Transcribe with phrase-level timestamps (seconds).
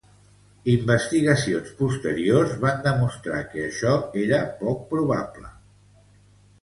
[0.71, 3.93] Investigacions posteriors van demostrar que això
[4.25, 5.53] era poc probable.